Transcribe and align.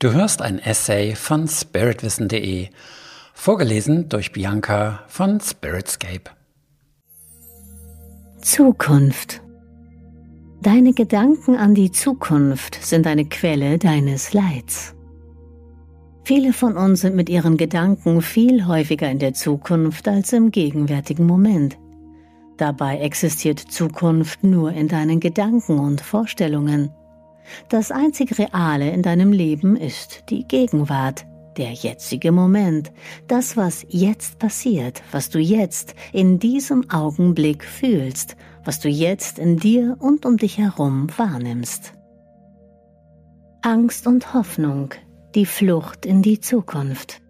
Du 0.00 0.14
hörst 0.14 0.40
ein 0.40 0.58
Essay 0.58 1.14
von 1.14 1.46
spiritwissen.de, 1.46 2.68
vorgelesen 3.34 4.08
durch 4.08 4.32
Bianca 4.32 5.00
von 5.08 5.40
Spiritscape. 5.40 6.30
Zukunft. 8.40 9.42
Deine 10.62 10.94
Gedanken 10.94 11.54
an 11.54 11.74
die 11.74 11.92
Zukunft 11.92 12.82
sind 12.82 13.06
eine 13.06 13.26
Quelle 13.26 13.76
deines 13.76 14.32
Leids. 14.32 14.94
Viele 16.24 16.54
von 16.54 16.78
uns 16.78 17.02
sind 17.02 17.14
mit 17.14 17.28
ihren 17.28 17.58
Gedanken 17.58 18.22
viel 18.22 18.66
häufiger 18.66 19.10
in 19.10 19.18
der 19.18 19.34
Zukunft 19.34 20.08
als 20.08 20.32
im 20.32 20.50
gegenwärtigen 20.50 21.26
Moment. 21.26 21.76
Dabei 22.56 23.00
existiert 23.00 23.58
Zukunft 23.58 24.44
nur 24.44 24.72
in 24.72 24.88
deinen 24.88 25.20
Gedanken 25.20 25.78
und 25.78 26.00
Vorstellungen. 26.00 26.90
Das 27.68 27.90
einzig 27.90 28.38
Reale 28.38 28.90
in 28.90 29.02
deinem 29.02 29.32
Leben 29.32 29.76
ist 29.76 30.24
die 30.30 30.46
Gegenwart, 30.46 31.24
der 31.56 31.72
jetzige 31.72 32.32
Moment, 32.32 32.92
das, 33.26 33.56
was 33.56 33.84
jetzt 33.88 34.38
passiert, 34.38 35.02
was 35.10 35.30
du 35.30 35.38
jetzt 35.38 35.94
in 36.12 36.38
diesem 36.38 36.88
Augenblick 36.90 37.64
fühlst, 37.64 38.36
was 38.64 38.80
du 38.80 38.88
jetzt 38.88 39.38
in 39.38 39.56
dir 39.56 39.96
und 39.98 40.26
um 40.26 40.36
dich 40.36 40.58
herum 40.58 41.08
wahrnimmst. 41.16 41.94
Angst 43.62 44.06
und 44.06 44.32
Hoffnung, 44.32 44.94
die 45.34 45.46
Flucht 45.46 46.06
in 46.06 46.22
die 46.22 46.40
Zukunft. 46.40 47.20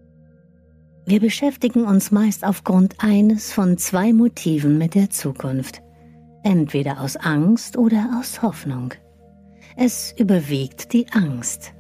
Wir 1.07 1.19
beschäftigen 1.19 1.85
uns 1.85 2.13
meist 2.13 2.45
aufgrund 2.45 2.97
eines 2.99 3.53
von 3.53 3.79
zwei 3.79 4.13
Motiven 4.13 4.79
mit 4.79 4.95
der 4.95 5.11
Zukunft, 5.11 5.83
entweder 6.45 7.01
aus 7.01 7.17
Angst 7.17 7.77
oder 7.77 8.17
aus 8.19 8.43
Hoffnung. 8.43 8.95
Es 9.77 10.15
überwiegt 10.17 10.93
die 10.93 11.07
Angst. 11.13 11.73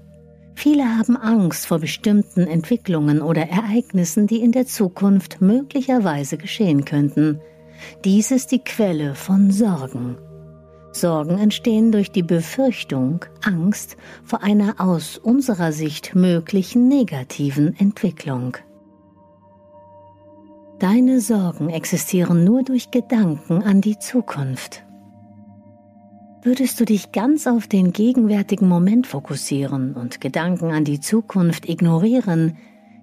Viele 0.55 0.85
haben 0.85 1.17
Angst 1.17 1.67
vor 1.67 1.79
bestimmten 1.79 2.47
Entwicklungen 2.47 3.23
oder 3.23 3.49
Ereignissen, 3.49 4.27
die 4.27 4.41
in 4.41 4.53
der 4.53 4.67
Zukunft 4.67 5.41
möglicherweise 5.41 6.37
geschehen 6.37 6.85
könnten. 6.85 7.41
Dies 8.05 8.31
ist 8.31 8.53
die 8.53 8.59
Quelle 8.59 9.15
von 9.15 9.51
Sorgen. 9.51 10.19
Sorgen 10.93 11.39
entstehen 11.39 11.93
durch 11.93 12.11
die 12.11 12.23
Befürchtung, 12.23 13.25
Angst 13.43 13.97
vor 14.25 14.43
einer 14.43 14.81
aus 14.81 15.19
unserer 15.19 15.73
Sicht 15.73 16.15
möglichen 16.15 16.89
negativen 16.89 17.79
Entwicklung. 17.79 18.57
Deine 20.79 21.21
Sorgen 21.21 21.69
existieren 21.71 22.43
nur 22.45 22.65
durch 22.65 22.91
Gedanken 22.91 23.63
an 23.63 23.81
die 23.81 23.99
Zukunft. 23.99 24.85
Würdest 26.43 26.81
du 26.81 26.87
dich 26.87 27.13
ganz 27.13 27.47
auf 27.47 27.67
den 27.67 27.93
gegenwärtigen 27.93 28.67
Moment 28.67 29.07
fokussieren 29.07 29.95
und 29.95 30.23
Gedanken 30.23 30.71
an 30.71 30.85
die 30.85 30.99
Zukunft 30.99 31.69
ignorieren, 31.69 32.57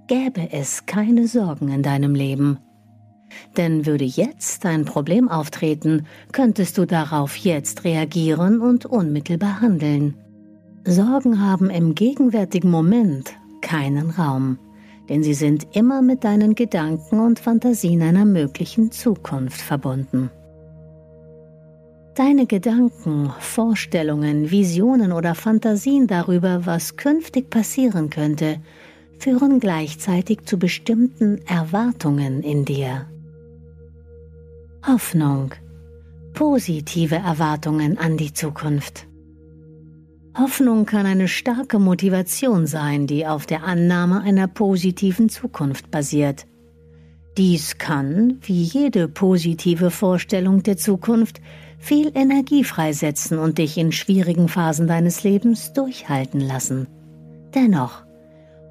gäbe 0.07 0.49
es 0.51 0.87
keine 0.87 1.27
Sorgen 1.27 1.69
in 1.69 1.83
deinem 1.83 2.15
Leben. 2.15 2.57
Denn 3.55 3.85
würde 3.85 4.05
jetzt 4.05 4.65
ein 4.65 4.85
Problem 4.85 5.29
auftreten, 5.29 6.07
könntest 6.31 6.79
du 6.79 6.85
darauf 6.85 7.35
jetzt 7.35 7.83
reagieren 7.83 8.59
und 8.59 8.87
unmittelbar 8.87 9.61
handeln. 9.61 10.15
Sorgen 10.85 11.39
haben 11.39 11.69
im 11.69 11.93
gegenwärtigen 11.93 12.71
Moment 12.71 13.35
keinen 13.61 14.09
Raum, 14.09 14.57
denn 15.09 15.21
sie 15.21 15.35
sind 15.35 15.75
immer 15.75 16.01
mit 16.01 16.23
deinen 16.23 16.55
Gedanken 16.55 17.19
und 17.19 17.39
Fantasien 17.39 18.01
einer 18.01 18.25
möglichen 18.25 18.91
Zukunft 18.91 19.61
verbunden. 19.61 20.31
Deine 22.17 22.47
Gedanken, 22.47 23.31
Vorstellungen, 23.39 24.49
Visionen 24.49 25.11
oder 25.11 25.35
Fantasien 25.35 26.07
darüber, 26.07 26.65
was 26.65 26.97
künftig 26.97 27.51
passieren 27.51 28.09
könnte, 28.09 28.59
führen 29.19 29.59
gleichzeitig 29.59 30.43
zu 30.45 30.57
bestimmten 30.57 31.37
Erwartungen 31.45 32.41
in 32.41 32.65
dir. 32.65 33.05
Hoffnung. 34.83 35.53
Positive 36.33 37.13
Erwartungen 37.13 37.99
an 37.99 38.17
die 38.17 38.33
Zukunft. 38.33 39.05
Hoffnung 40.35 40.87
kann 40.87 41.05
eine 41.05 41.27
starke 41.27 41.77
Motivation 41.77 42.65
sein, 42.65 43.05
die 43.05 43.27
auf 43.27 43.45
der 43.45 43.63
Annahme 43.63 44.21
einer 44.21 44.47
positiven 44.47 45.29
Zukunft 45.29 45.91
basiert. 45.91 46.47
Dies 47.37 47.77
kann, 47.77 48.39
wie 48.41 48.63
jede 48.63 49.07
positive 49.07 49.91
Vorstellung 49.91 50.63
der 50.63 50.77
Zukunft, 50.77 51.39
viel 51.77 52.11
Energie 52.15 52.63
freisetzen 52.63 53.37
und 53.37 53.57
dich 53.57 53.77
in 53.77 53.91
schwierigen 53.91 54.49
Phasen 54.49 54.87
deines 54.87 55.23
Lebens 55.23 55.73
durchhalten 55.73 56.41
lassen. 56.41 56.87
Dennoch, 57.53 58.03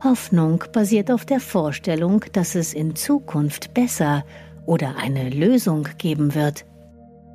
Hoffnung 0.02 0.64
basiert 0.72 1.10
auf 1.10 1.24
der 1.24 1.40
Vorstellung, 1.40 2.24
dass 2.32 2.54
es 2.54 2.74
in 2.74 2.94
Zukunft 2.94 3.72
besser 3.74 4.24
oder 4.66 4.96
eine 4.96 5.30
Lösung 5.30 5.88
geben 5.98 6.34
wird. 6.34 6.66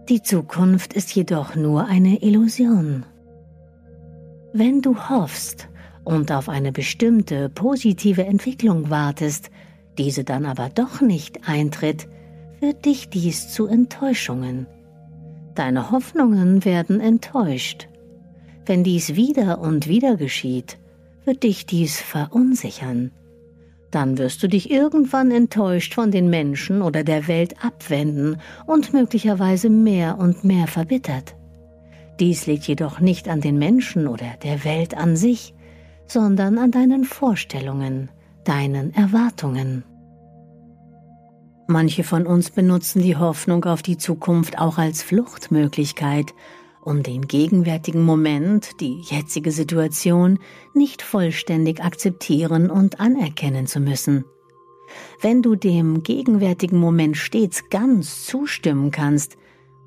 Die 0.09 0.21
Zukunft 0.21 0.93
ist 0.93 1.13
jedoch 1.15 1.55
nur 1.55 1.85
eine 1.85 2.21
Illusion. 2.21 3.05
Wenn 4.53 4.81
du 4.81 5.09
hoffst 5.09 5.69
und 6.03 6.31
auf 6.31 6.49
eine 6.49 6.71
bestimmte 6.71 7.49
positive 7.49 8.25
Entwicklung 8.25 8.89
wartest, 8.89 9.49
diese 9.97 10.23
dann 10.23 10.45
aber 10.45 10.69
doch 10.69 11.01
nicht 11.01 11.47
eintritt, 11.47 12.07
führt 12.59 12.85
dich 12.85 13.09
dies 13.09 13.49
zu 13.49 13.67
Enttäuschungen. 13.67 14.67
Deine 15.55 15.91
Hoffnungen 15.91 16.63
werden 16.63 16.99
enttäuscht. 16.99 17.87
Wenn 18.65 18.83
dies 18.83 19.15
wieder 19.15 19.59
und 19.59 19.87
wieder 19.87 20.15
geschieht, 20.15 20.77
wird 21.25 21.43
dich 21.43 21.65
dies 21.65 21.99
verunsichern. 21.99 23.11
Dann 23.91 24.17
wirst 24.17 24.41
du 24.41 24.47
dich 24.47 24.71
irgendwann 24.71 25.31
enttäuscht 25.31 25.93
von 25.93 26.11
den 26.11 26.29
Menschen 26.29 26.81
oder 26.81 27.03
der 27.03 27.27
Welt 27.27 27.55
abwenden 27.63 28.37
und 28.65 28.93
möglicherweise 28.93 29.69
mehr 29.69 30.17
und 30.17 30.45
mehr 30.45 30.67
verbittert. 30.67 31.35
Dies 32.19 32.45
liegt 32.45 32.67
jedoch 32.67 33.01
nicht 33.01 33.27
an 33.27 33.41
den 33.41 33.57
Menschen 33.57 34.07
oder 34.07 34.37
der 34.43 34.63
Welt 34.63 34.95
an 34.95 35.17
sich, 35.17 35.53
sondern 36.07 36.57
an 36.57 36.71
deinen 36.71 37.03
Vorstellungen, 37.03 38.09
deinen 38.45 38.93
Erwartungen. 38.93 39.83
Manche 41.67 42.03
von 42.03 42.25
uns 42.25 42.49
benutzen 42.49 43.01
die 43.01 43.17
Hoffnung 43.17 43.65
auf 43.65 43.81
die 43.81 43.97
Zukunft 43.97 44.57
auch 44.57 44.77
als 44.77 45.03
Fluchtmöglichkeit, 45.03 46.33
um 46.81 47.03
den 47.03 47.27
gegenwärtigen 47.27 48.03
Moment, 48.03 48.81
die 48.81 49.01
jetzige 49.01 49.51
Situation, 49.51 50.39
nicht 50.73 51.01
vollständig 51.01 51.81
akzeptieren 51.83 52.69
und 52.69 52.99
anerkennen 52.99 53.67
zu 53.67 53.79
müssen. 53.79 54.25
Wenn 55.21 55.41
du 55.41 55.55
dem 55.55 56.03
gegenwärtigen 56.03 56.79
Moment 56.79 57.15
stets 57.15 57.69
ganz 57.69 58.25
zustimmen 58.25 58.91
kannst, 58.91 59.37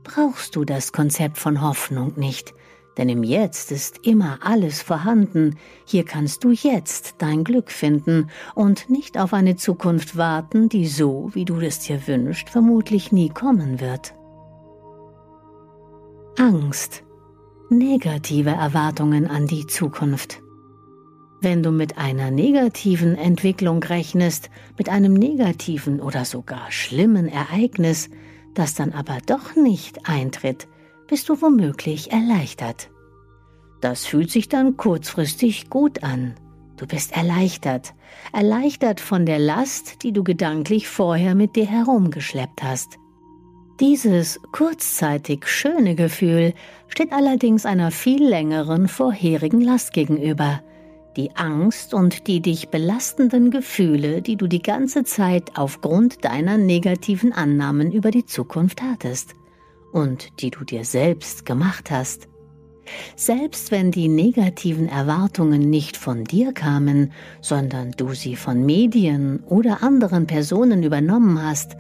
brauchst 0.05 0.57
du 0.57 0.65
das 0.65 0.93
Konzept 0.93 1.39
von 1.39 1.61
Hoffnung 1.61 2.13
nicht, 2.17 2.55
denn 2.97 3.09
im 3.09 3.23
Jetzt 3.23 3.73
ist 3.73 4.07
immer 4.07 4.39
alles 4.43 4.83
vorhanden, 4.83 5.57
hier 5.85 6.05
kannst 6.05 6.45
du 6.45 6.51
jetzt 6.51 7.17
dein 7.19 7.45
Glück 7.45 7.71
finden 7.71 8.31
und 8.55 8.89
nicht 8.89 9.19
auf 9.19 9.33
eine 9.33 9.57
Zukunft 9.57 10.17
warten, 10.17 10.69
die 10.69 10.87
so, 10.87 11.31
wie 11.33 11.45
du 11.45 11.59
es 11.61 11.81
dir 11.81 12.07
wünschst, 12.07 12.51
vermutlich 12.51 13.13
nie 13.13 13.29
kommen 13.29 13.81
wird. 13.81 14.15
Angst. 16.39 17.03
Negative 17.71 18.51
Erwartungen 18.51 19.27
an 19.27 19.47
die 19.47 19.67
Zukunft. 19.67 20.43
Wenn 21.41 21.63
du 21.63 21.71
mit 21.71 21.99
einer 21.99 22.31
negativen 22.31 23.17
Entwicklung 23.17 23.83
rechnest, 23.83 24.51
mit 24.79 24.89
einem 24.89 25.15
negativen 25.15 26.01
oder 26.01 26.25
sogar 26.25 26.71
schlimmen 26.71 27.29
Ereignis, 27.29 28.09
das 28.55 28.75
dann 28.75 28.93
aber 28.93 29.19
doch 29.27 29.55
nicht 29.57 30.09
eintritt, 30.09 30.69
bist 31.07 31.29
du 31.29 31.41
womöglich 31.41 32.13
erleichtert. 32.13 32.91
Das 33.81 34.07
fühlt 34.07 34.31
sich 34.31 34.49
dann 34.49 34.77
kurzfristig 34.77 35.69
gut 35.69 36.03
an. 36.03 36.35
Du 36.77 36.87
bist 36.87 37.17
erleichtert, 37.17 37.95
erleichtert 38.33 39.01
von 39.01 39.27
der 39.27 39.39
Last, 39.39 40.03
die 40.03 40.13
du 40.13 40.25
gedanklich 40.25 40.89
vorher 40.89 41.35
mit 41.35 41.55
dir 41.55 41.67
herumgeschleppt 41.67 42.63
hast. 42.63 42.99
Dieses 43.81 44.41
kurzzeitig 44.53 45.47
schöne 45.47 45.95
Gefühl 45.95 46.55
steht 46.89 47.13
allerdings 47.13 47.67
einer 47.67 47.91
viel 47.91 48.25
längeren 48.27 48.89
vorherigen 48.89 49.61
Last 49.61 49.93
gegenüber. 49.93 50.63
Die 51.17 51.37
Angst 51.37 51.95
und 51.95 52.27
die 52.27 52.41
dich 52.41 52.71
belastenden 52.71 53.51
Gefühle, 53.51 54.23
die 54.23 54.37
du 54.37 54.47
die 54.47 54.63
ganze 54.63 55.05
Zeit 55.05 55.53
aufgrund 55.57 56.25
deiner 56.25 56.57
negativen 56.57 57.33
Annahmen 57.33 57.93
über 57.93 58.11
die 58.11 58.27
Zukunft 58.27 58.83
hattest 58.83 59.35
und 59.95 60.43
die 60.43 60.51
du 60.51 60.65
dir 60.65 60.85
selbst 60.85 61.47
gemacht 61.47 61.91
hast. 61.91 62.29
Selbst 63.17 63.71
wenn 63.71 63.93
die 63.93 64.09
negativen 64.09 64.89
Erwartungen 64.89 65.71
nicht 65.71 65.97
von 65.97 66.25
dir 66.25 66.53
kamen, 66.53 67.13
sondern 67.41 67.93
du 67.93 68.13
sie 68.13 68.37
von 68.37 68.67
Medien 68.67 69.43
oder 69.45 69.83
anderen 69.83 70.27
Personen 70.27 70.83
übernommen 70.83 71.43
hast, 71.43 71.77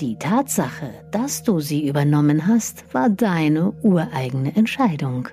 die 0.00 0.16
Tatsache, 0.16 0.90
dass 1.12 1.44
du 1.44 1.60
sie 1.60 1.88
übernommen 1.88 2.46
hast, 2.46 2.92
war 2.92 3.08
deine 3.08 3.72
ureigene 3.82 4.54
Entscheidung. 4.56 5.28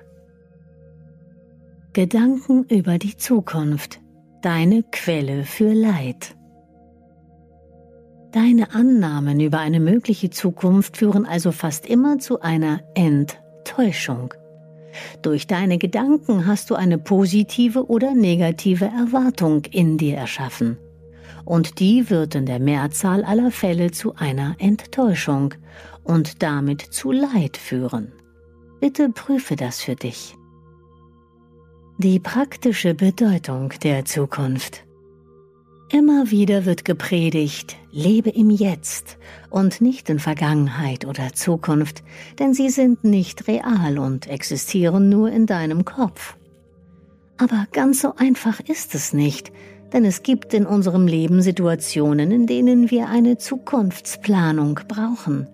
Gedanken 1.92 2.64
über 2.66 2.98
die 2.98 3.16
Zukunft, 3.16 4.00
deine 4.42 4.84
Quelle 4.84 5.44
für 5.44 5.72
Leid. 5.72 6.36
Deine 8.32 8.72
Annahmen 8.72 9.40
über 9.40 9.58
eine 9.58 9.80
mögliche 9.80 10.30
Zukunft 10.30 10.96
führen 10.96 11.26
also 11.26 11.50
fast 11.50 11.84
immer 11.86 12.18
zu 12.18 12.40
einer 12.40 12.80
Enttäuschung. 12.94 14.34
Durch 15.22 15.48
deine 15.48 15.78
Gedanken 15.78 16.46
hast 16.46 16.70
du 16.70 16.76
eine 16.76 16.98
positive 16.98 17.86
oder 17.86 18.14
negative 18.14 18.84
Erwartung 18.84 19.64
in 19.64 19.98
dir 19.98 20.16
erschaffen. 20.16 20.78
Und 21.44 21.80
die 21.80 22.08
wird 22.08 22.36
in 22.36 22.46
der 22.46 22.60
Mehrzahl 22.60 23.24
aller 23.24 23.50
Fälle 23.50 23.90
zu 23.90 24.14
einer 24.14 24.54
Enttäuschung 24.58 25.54
und 26.04 26.42
damit 26.42 26.82
zu 26.82 27.10
Leid 27.10 27.56
führen. 27.56 28.12
Bitte 28.80 29.08
prüfe 29.10 29.56
das 29.56 29.80
für 29.80 29.96
dich. 29.96 30.36
Die 31.98 32.20
praktische 32.20 32.94
Bedeutung 32.94 33.72
der 33.82 34.04
Zukunft. 34.04 34.84
Immer 35.92 36.30
wieder 36.30 36.66
wird 36.66 36.84
gepredigt, 36.84 37.76
lebe 37.90 38.30
im 38.30 38.48
Jetzt 38.48 39.18
und 39.50 39.80
nicht 39.80 40.08
in 40.08 40.20
Vergangenheit 40.20 41.04
oder 41.04 41.32
Zukunft, 41.32 42.04
denn 42.38 42.54
sie 42.54 42.70
sind 42.70 43.02
nicht 43.02 43.48
real 43.48 43.98
und 43.98 44.28
existieren 44.28 45.08
nur 45.08 45.32
in 45.32 45.46
deinem 45.46 45.84
Kopf. 45.84 46.36
Aber 47.38 47.66
ganz 47.72 48.02
so 48.02 48.14
einfach 48.14 48.60
ist 48.60 48.94
es 48.94 49.12
nicht, 49.12 49.50
denn 49.92 50.04
es 50.04 50.22
gibt 50.22 50.54
in 50.54 50.64
unserem 50.64 51.08
Leben 51.08 51.42
Situationen, 51.42 52.30
in 52.30 52.46
denen 52.46 52.92
wir 52.92 53.08
eine 53.08 53.38
Zukunftsplanung 53.38 54.78
brauchen. 54.86 55.48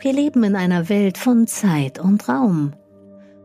Wir 0.00 0.14
leben 0.14 0.42
in 0.42 0.56
einer 0.56 0.88
Welt 0.88 1.18
von 1.18 1.46
Zeit 1.46 1.98
und 1.98 2.30
Raum. 2.30 2.72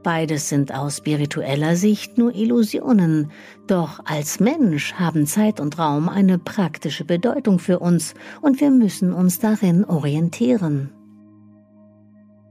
Beides 0.05 0.49
sind 0.49 0.71
aus 0.71 0.97
spiritueller 0.97 1.75
Sicht 1.75 2.19
nur 2.19 2.35
Illusionen, 2.35 3.31
doch 3.65 4.01
als 4.05 4.39
Mensch 4.39 4.93
haben 4.93 5.25
Zeit 5.25 5.59
und 5.59 5.79
Raum 5.79 6.09
eine 6.09 6.37
praktische 6.37 7.05
Bedeutung 7.05 7.57
für 7.57 7.79
uns 7.79 8.13
und 8.39 8.61
wir 8.61 8.69
müssen 8.69 9.11
uns 9.11 9.39
darin 9.39 9.83
orientieren. 9.83 10.91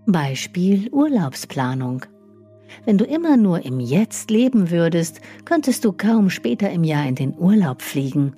Beispiel 0.04 0.88
Urlaubsplanung. 0.90 2.04
Wenn 2.86 2.98
du 2.98 3.04
immer 3.04 3.36
nur 3.36 3.64
im 3.64 3.78
Jetzt 3.78 4.32
leben 4.32 4.72
würdest, 4.72 5.20
könntest 5.44 5.84
du 5.84 5.92
kaum 5.92 6.30
später 6.30 6.70
im 6.70 6.82
Jahr 6.82 7.06
in 7.06 7.14
den 7.14 7.38
Urlaub 7.38 7.82
fliegen. 7.82 8.34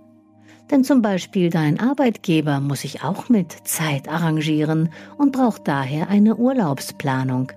Denn 0.71 0.85
zum 0.85 1.01
Beispiel 1.01 1.49
dein 1.49 1.81
Arbeitgeber 1.81 2.61
muss 2.61 2.83
sich 2.83 3.03
auch 3.03 3.31
mit 3.31 3.51
Zeit 3.67 4.11
arrangieren 4.11 4.91
und 5.17 5.33
braucht 5.33 5.67
daher 5.67 6.11
eine 6.11 6.37
Urlaubsplanung. 6.37 7.53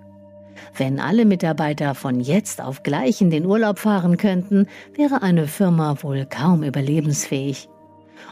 Wenn 0.77 0.99
alle 0.99 1.25
Mitarbeiter 1.25 1.95
von 1.95 2.19
jetzt 2.19 2.61
auf 2.61 2.83
gleich 2.83 3.21
in 3.21 3.29
den 3.29 3.45
Urlaub 3.45 3.79
fahren 3.79 4.17
könnten, 4.17 4.67
wäre 4.93 5.21
eine 5.21 5.47
Firma 5.47 6.01
wohl 6.01 6.25
kaum 6.25 6.63
überlebensfähig. 6.63 7.69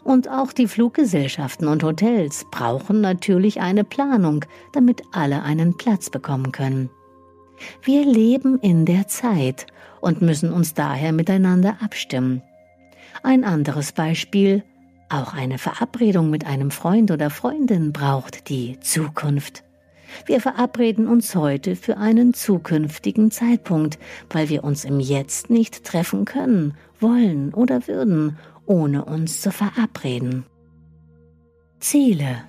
Und 0.03 0.29
auch 0.29 0.53
die 0.53 0.67
Fluggesellschaften 0.67 1.67
und 1.67 1.83
Hotels 1.83 2.45
brauchen 2.51 3.01
natürlich 3.01 3.61
eine 3.61 3.83
Planung, 3.83 4.45
damit 4.73 5.01
alle 5.11 5.43
einen 5.43 5.77
Platz 5.77 6.09
bekommen 6.09 6.51
können. 6.51 6.89
Wir 7.81 8.05
leben 8.05 8.59
in 8.59 8.85
der 8.85 9.07
Zeit 9.07 9.67
und 10.01 10.21
müssen 10.21 10.51
uns 10.51 10.73
daher 10.73 11.11
miteinander 11.11 11.77
abstimmen. 11.81 12.41
Ein 13.23 13.43
anderes 13.43 13.91
Beispiel, 13.91 14.63
auch 15.09 15.33
eine 15.33 15.57
Verabredung 15.57 16.29
mit 16.29 16.45
einem 16.45 16.69
Freund 16.69 17.11
oder 17.11 17.29
Freundin 17.29 17.93
braucht 17.93 18.49
die 18.49 18.79
Zukunft. 18.79 19.63
Wir 20.25 20.41
verabreden 20.41 21.07
uns 21.07 21.35
heute 21.35 21.75
für 21.75 21.97
einen 21.97 22.33
zukünftigen 22.33 23.31
Zeitpunkt, 23.31 23.99
weil 24.29 24.49
wir 24.49 24.63
uns 24.63 24.85
im 24.85 24.99
Jetzt 24.99 25.49
nicht 25.49 25.83
treffen 25.83 26.25
können, 26.25 26.75
wollen 26.99 27.53
oder 27.53 27.87
würden, 27.87 28.37
ohne 28.65 29.05
uns 29.05 29.41
zu 29.41 29.51
verabreden. 29.51 30.45
Ziele 31.79 32.43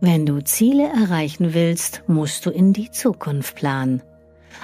Wenn 0.00 0.26
du 0.26 0.42
Ziele 0.42 0.84
erreichen 0.88 1.54
willst, 1.54 2.02
musst 2.06 2.46
du 2.46 2.50
in 2.50 2.72
die 2.72 2.90
Zukunft 2.90 3.54
planen. 3.54 4.02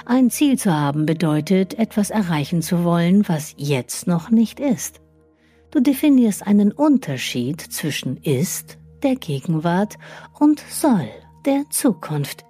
Ein 0.05 0.29
Ziel 0.29 0.57
zu 0.57 0.73
haben 0.73 1.05
bedeutet, 1.05 1.77
etwas 1.77 2.09
erreichen 2.09 2.61
zu 2.61 2.83
wollen, 2.83 3.27
was 3.27 3.53
jetzt 3.57 4.07
noch 4.07 4.29
nicht 4.29 4.59
ist. 4.59 5.01
Du 5.69 5.79
definierst 5.79 6.45
einen 6.45 6.71
Unterschied 6.71 7.61
zwischen 7.61 8.17
ist 8.17 8.77
der 9.03 9.15
Gegenwart 9.15 9.97
und 10.39 10.59
soll 10.69 11.09
der 11.45 11.65
Zukunft. 11.69 12.45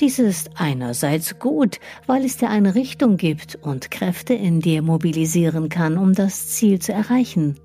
Dies 0.00 0.18
ist 0.18 0.50
einerseits 0.56 1.38
gut, 1.38 1.78
weil 2.06 2.24
es 2.24 2.36
dir 2.36 2.50
eine 2.50 2.74
Richtung 2.74 3.16
gibt 3.16 3.56
und 3.62 3.90
Kräfte 3.90 4.34
in 4.34 4.60
dir 4.60 4.82
mobilisieren 4.82 5.68
kann, 5.68 5.96
um 5.96 6.12
das 6.14 6.48
Ziel 6.48 6.80
zu 6.80 6.92
erreichen. 6.92 7.58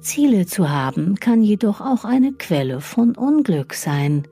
Ziele 0.00 0.46
zu 0.46 0.68
haben 0.68 1.16
kann 1.16 1.42
jedoch 1.42 1.80
auch 1.80 2.04
eine 2.04 2.32
Quelle 2.32 2.80
von 2.80 3.16
Unglück 3.16 3.74
sein. 3.74 4.28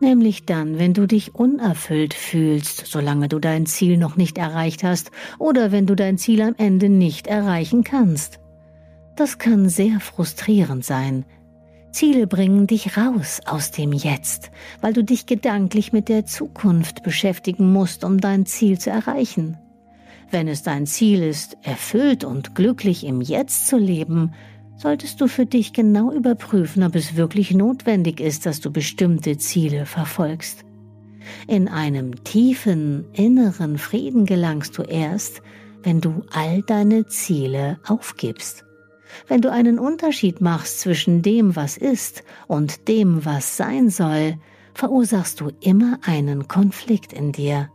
Nämlich 0.00 0.46
dann, 0.46 0.78
wenn 0.78 0.94
du 0.94 1.06
dich 1.06 1.34
unerfüllt 1.34 2.14
fühlst, 2.14 2.86
solange 2.86 3.28
du 3.28 3.38
dein 3.38 3.66
Ziel 3.66 3.98
noch 3.98 4.16
nicht 4.16 4.38
erreicht 4.38 4.82
hast 4.82 5.12
oder 5.38 5.70
wenn 5.70 5.86
du 5.86 5.94
dein 5.94 6.18
Ziel 6.18 6.42
am 6.42 6.54
Ende 6.56 6.88
nicht 6.88 7.26
erreichen 7.26 7.84
kannst. 7.84 8.40
Das 9.16 9.38
kann 9.38 9.68
sehr 9.68 10.00
frustrierend 10.00 10.84
sein, 10.84 11.24
Ziele 11.92 12.26
bringen 12.26 12.66
dich 12.66 12.96
raus 12.96 13.40
aus 13.44 13.70
dem 13.70 13.92
Jetzt, 13.92 14.50
weil 14.80 14.92
du 14.92 15.04
dich 15.04 15.26
gedanklich 15.26 15.92
mit 15.92 16.08
der 16.08 16.24
Zukunft 16.24 17.02
beschäftigen 17.02 17.70
musst, 17.72 18.02
um 18.02 18.18
dein 18.18 18.46
Ziel 18.46 18.78
zu 18.78 18.90
erreichen. 18.90 19.58
Wenn 20.30 20.48
es 20.48 20.62
dein 20.62 20.86
Ziel 20.86 21.22
ist, 21.22 21.58
erfüllt 21.62 22.24
und 22.24 22.54
glücklich 22.54 23.04
im 23.04 23.20
Jetzt 23.20 23.66
zu 23.68 23.76
leben, 23.76 24.32
solltest 24.76 25.20
du 25.20 25.28
für 25.28 25.44
dich 25.44 25.74
genau 25.74 26.10
überprüfen, 26.10 26.82
ob 26.82 26.94
es 26.94 27.16
wirklich 27.16 27.52
notwendig 27.52 28.20
ist, 28.20 28.46
dass 28.46 28.60
du 28.60 28.72
bestimmte 28.72 29.36
Ziele 29.36 29.84
verfolgst. 29.84 30.64
In 31.46 31.68
einem 31.68 32.24
tiefen 32.24 33.04
inneren 33.12 33.76
Frieden 33.76 34.24
gelangst 34.24 34.76
du 34.78 34.82
erst, 34.82 35.42
wenn 35.82 36.00
du 36.00 36.24
all 36.32 36.62
deine 36.62 37.06
Ziele 37.06 37.78
aufgibst. 37.86 38.64
Wenn 39.28 39.40
du 39.40 39.50
einen 39.50 39.78
Unterschied 39.78 40.40
machst 40.40 40.80
zwischen 40.80 41.22
dem, 41.22 41.56
was 41.56 41.76
ist, 41.76 42.24
und 42.46 42.88
dem, 42.88 43.24
was 43.24 43.56
sein 43.56 43.90
soll, 43.90 44.36
verursachst 44.74 45.40
du 45.40 45.50
immer 45.60 45.98
einen 46.02 46.48
Konflikt 46.48 47.12
in 47.12 47.32
dir. 47.32 47.70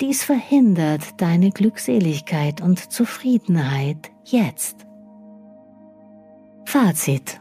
Dies 0.00 0.24
verhindert 0.24 1.20
deine 1.20 1.50
Glückseligkeit 1.50 2.60
und 2.60 2.92
Zufriedenheit 2.92 4.10
jetzt. 4.24 4.86
Fazit 6.64 7.40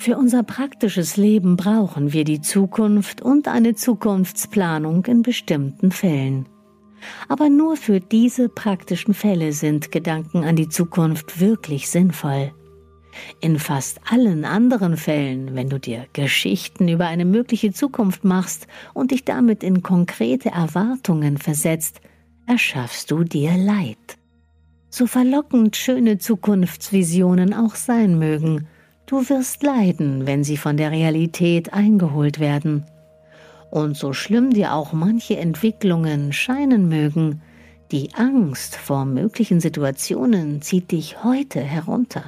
für 0.00 0.16
unser 0.16 0.42
praktisches 0.42 1.18
Leben 1.18 1.56
brauchen 1.56 2.14
wir 2.14 2.24
die 2.24 2.40
Zukunft 2.40 3.20
und 3.20 3.48
eine 3.48 3.74
Zukunftsplanung 3.74 5.04
in 5.04 5.20
bestimmten 5.20 5.92
Fällen. 5.92 6.46
Aber 7.28 7.48
nur 7.48 7.76
für 7.76 8.00
diese 8.00 8.48
praktischen 8.48 9.14
Fälle 9.14 9.52
sind 9.52 9.92
Gedanken 9.92 10.44
an 10.44 10.56
die 10.56 10.68
Zukunft 10.68 11.40
wirklich 11.40 11.88
sinnvoll. 11.88 12.52
In 13.40 13.58
fast 13.58 14.00
allen 14.10 14.44
anderen 14.44 14.96
Fällen, 14.96 15.54
wenn 15.54 15.68
du 15.68 15.78
dir 15.78 16.06
Geschichten 16.12 16.88
über 16.88 17.06
eine 17.06 17.24
mögliche 17.24 17.72
Zukunft 17.72 18.24
machst 18.24 18.66
und 18.94 19.10
dich 19.10 19.24
damit 19.24 19.62
in 19.62 19.82
konkrete 19.82 20.50
Erwartungen 20.50 21.38
versetzt, 21.38 22.00
erschaffst 22.46 23.10
du 23.10 23.24
dir 23.24 23.56
Leid. 23.56 23.96
So 24.90 25.06
verlockend 25.06 25.76
schöne 25.76 26.18
Zukunftsvisionen 26.18 27.54
auch 27.54 27.76
sein 27.76 28.18
mögen, 28.18 28.66
du 29.06 29.28
wirst 29.28 29.62
leiden, 29.62 30.26
wenn 30.26 30.42
sie 30.42 30.56
von 30.56 30.76
der 30.76 30.90
Realität 30.90 31.72
eingeholt 31.72 32.40
werden. 32.40 32.84
Und 33.70 33.96
so 33.96 34.12
schlimm 34.12 34.50
dir 34.50 34.74
auch 34.74 34.92
manche 34.92 35.36
Entwicklungen 35.36 36.32
scheinen 36.32 36.88
mögen, 36.88 37.40
die 37.92 38.14
Angst 38.14 38.76
vor 38.76 39.04
möglichen 39.04 39.60
Situationen 39.60 40.62
zieht 40.62 40.92
dich 40.92 41.24
heute 41.24 41.60
herunter 41.60 42.24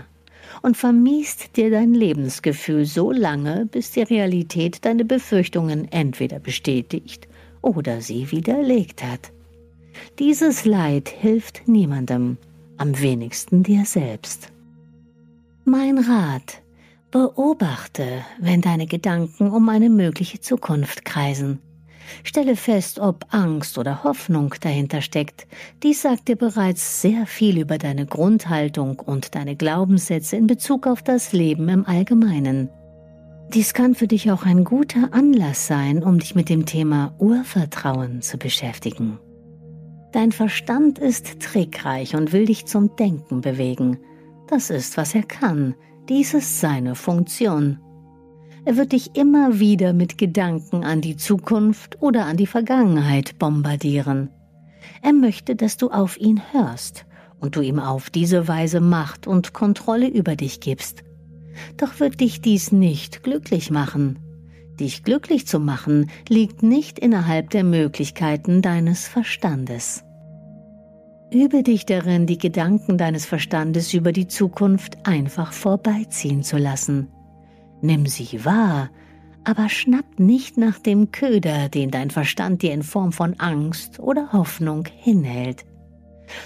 und 0.62 0.76
vermiest 0.76 1.56
dir 1.56 1.70
dein 1.70 1.94
Lebensgefühl 1.94 2.84
so 2.84 3.11
lange, 3.11 3.66
bis 3.70 3.92
die 3.92 4.02
Realität 4.02 4.84
deine 4.84 5.04
Befürchtungen 5.04 5.90
entweder 5.90 6.38
bestätigt 6.38 7.28
oder 7.61 8.00
sie 8.00 8.30
widerlegt 8.30 9.02
hat. 9.02 9.32
Dieses 10.18 10.64
Leid 10.64 11.08
hilft 11.08 11.66
niemandem, 11.66 12.38
am 12.76 12.99
wenigsten 13.00 13.62
dir 13.62 13.84
selbst. 13.84 14.49
Mein 15.64 15.99
Rat, 15.99 16.62
Beobachte, 17.12 18.25
wenn 18.40 18.62
deine 18.62 18.87
Gedanken 18.87 19.50
um 19.50 19.69
eine 19.69 19.90
mögliche 19.90 20.40
Zukunft 20.40 21.04
kreisen. 21.04 21.61
Stelle 22.25 22.57
fest, 22.57 23.00
ob 23.00 23.26
Angst 23.28 23.76
oder 23.76 24.02
Hoffnung 24.02 24.54
dahinter 24.62 25.02
steckt. 25.02 25.47
Dies 25.83 26.00
sagt 26.00 26.28
dir 26.28 26.37
bereits 26.37 27.02
sehr 27.02 27.26
viel 27.26 27.59
über 27.59 27.76
deine 27.76 28.07
Grundhaltung 28.07 28.99
und 28.99 29.35
deine 29.35 29.57
Glaubenssätze 29.57 30.37
in 30.37 30.47
Bezug 30.47 30.87
auf 30.87 31.02
das 31.02 31.35
Leben 31.35 31.69
im 31.69 31.85
Allgemeinen. 31.85 32.71
Dies 33.52 33.75
kann 33.75 33.95
für 33.95 34.09
dich 34.09 34.31
auch 34.31 34.47
ein 34.47 34.64
guter 34.64 35.12
Anlass 35.12 35.66
sein, 35.66 36.02
um 36.02 36.19
dich 36.19 36.35
mit 36.35 36.49
dem 36.49 36.64
Thema 36.64 37.14
Urvertrauen 37.19 38.23
zu 38.23 38.38
beschäftigen. 38.38 39.19
Dein 40.12 40.33
Verstand 40.33 40.99
ist 40.99 41.40
trickreich 41.40 42.16
und 42.16 42.33
will 42.33 42.47
dich 42.47 42.64
zum 42.64 42.97
Denken 42.97 43.42
bewegen. 43.42 43.99
Das 44.49 44.71
ist, 44.71 44.97
was 44.97 45.14
er 45.14 45.25
kann. 45.25 45.75
Dies 46.09 46.35
ist 46.35 46.59
seine 46.59 46.97
Funktion. 46.97 47.78
Er 48.64 48.76
wird 48.76 48.90
dich 48.90 49.16
immer 49.16 49.61
wieder 49.61 49.92
mit 49.92 50.18
Gedanken 50.18 50.82
an 50.82 51.00
die 51.00 51.16
Zukunft 51.16 52.02
oder 52.02 52.26
an 52.26 52.37
die 52.37 52.47
Vergangenheit 52.47 53.38
bombardieren. 53.38 54.28
Er 55.00 55.12
möchte, 55.12 55.54
dass 55.54 55.76
du 55.76 55.90
auf 55.90 56.18
ihn 56.18 56.42
hörst 56.50 57.06
und 57.38 57.54
du 57.54 57.61
ihm 57.61 57.78
auf 57.78 58.11
diese 58.11 58.49
Weise 58.49 58.80
Macht 58.80 59.28
und 59.28 59.52
Kontrolle 59.52 60.09
über 60.09 60.35
dich 60.35 60.59
gibst. 60.59 61.04
Doch 61.76 62.00
wird 62.00 62.21
dich 62.21 62.40
dies 62.40 62.73
nicht 62.73 63.23
glücklich 63.23 63.71
machen. 63.71 64.18
Dich 64.80 65.04
glücklich 65.04 65.47
zu 65.47 65.61
machen 65.61 66.11
liegt 66.28 66.64
nicht 66.64 66.99
innerhalb 66.99 67.50
der 67.50 67.62
Möglichkeiten 67.62 68.61
deines 68.61 69.06
Verstandes. 69.06 70.02
Übe 71.32 71.62
dich 71.62 71.86
darin, 71.86 72.26
die 72.26 72.36
Gedanken 72.36 72.98
deines 72.98 73.24
Verstandes 73.24 73.94
über 73.94 74.12
die 74.12 74.28
Zukunft 74.28 75.06
einfach 75.06 75.54
vorbeiziehen 75.54 76.42
zu 76.42 76.58
lassen. 76.58 77.08
Nimm 77.80 78.04
sie 78.04 78.44
wahr, 78.44 78.90
aber 79.42 79.70
schnapp 79.70 80.20
nicht 80.20 80.58
nach 80.58 80.78
dem 80.78 81.10
Köder, 81.10 81.70
den 81.70 81.90
dein 81.90 82.10
Verstand 82.10 82.60
dir 82.60 82.74
in 82.74 82.82
Form 82.82 83.12
von 83.12 83.40
Angst 83.40 83.98
oder 83.98 84.34
Hoffnung 84.34 84.86
hinhält. 84.94 85.64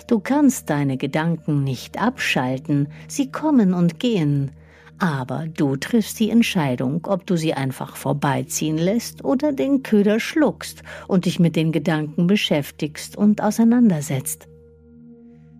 Du 0.06 0.20
kannst 0.20 0.70
deine 0.70 0.96
Gedanken 0.96 1.64
nicht 1.64 2.00
abschalten, 2.00 2.86
sie 3.08 3.32
kommen 3.32 3.74
und 3.74 3.98
gehen, 3.98 4.52
aber 4.98 5.46
du 5.48 5.74
triffst 5.74 6.20
die 6.20 6.30
Entscheidung, 6.30 7.04
ob 7.06 7.26
du 7.26 7.36
sie 7.36 7.54
einfach 7.54 7.96
vorbeiziehen 7.96 8.78
lässt 8.78 9.24
oder 9.24 9.50
den 9.50 9.82
Köder 9.82 10.20
schluckst 10.20 10.84
und 11.08 11.24
dich 11.24 11.40
mit 11.40 11.56
den 11.56 11.72
Gedanken 11.72 12.28
beschäftigst 12.28 13.16
und 13.16 13.42
auseinandersetzt. 13.42 14.46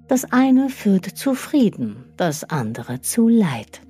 Das 0.08 0.24
eine 0.32 0.68
führt 0.68 1.04
zu 1.04 1.34
Frieden, 1.34 2.12
das 2.16 2.44
andere 2.44 3.00
zu 3.00 3.28
Leid. 3.28 3.80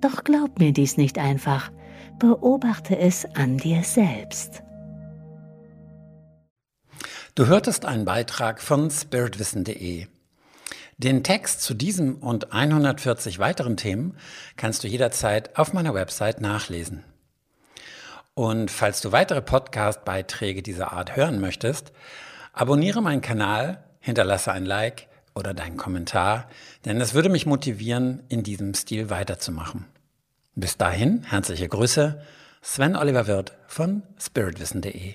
Doch 0.00 0.24
glaub 0.24 0.58
mir 0.58 0.72
dies 0.72 0.96
nicht 0.96 1.18
einfach, 1.18 1.70
beobachte 2.18 2.98
es 2.98 3.24
an 3.36 3.56
dir 3.56 3.84
selbst. 3.84 4.62
Du 7.36 7.46
hörtest 7.46 7.84
einen 7.84 8.04
Beitrag 8.04 8.60
von 8.60 8.90
spiritwissen.de. 8.90 10.08
Den 10.96 11.22
Text 11.22 11.62
zu 11.62 11.74
diesem 11.74 12.16
und 12.16 12.52
140 12.52 13.38
weiteren 13.38 13.76
Themen 13.76 14.16
kannst 14.56 14.82
du 14.82 14.88
jederzeit 14.88 15.56
auf 15.56 15.72
meiner 15.72 15.94
Website 15.94 16.40
nachlesen. 16.40 17.04
Und 18.34 18.72
falls 18.72 19.00
du 19.00 19.12
weitere 19.12 19.40
Podcast-Beiträge 19.40 20.62
dieser 20.62 20.92
Art 20.92 21.14
hören 21.14 21.40
möchtest, 21.40 21.92
abonniere 22.52 23.02
meinen 23.02 23.20
Kanal, 23.20 23.84
hinterlasse 24.00 24.50
ein 24.50 24.66
Like 24.66 25.06
oder 25.34 25.54
deinen 25.54 25.76
Kommentar, 25.76 26.48
denn 26.84 27.00
es 27.00 27.14
würde 27.14 27.28
mich 27.28 27.46
motivieren, 27.46 28.22
in 28.28 28.42
diesem 28.42 28.74
Stil 28.74 29.10
weiterzumachen. 29.10 29.86
Bis 30.54 30.76
dahin, 30.76 31.22
herzliche 31.24 31.68
Grüße, 31.68 32.20
Sven 32.62 32.96
Oliver 32.96 33.26
Wirth 33.26 33.52
von 33.66 34.02
spiritwissen.de. 34.18 35.14